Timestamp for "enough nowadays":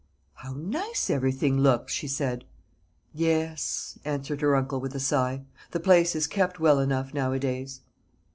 6.79-7.81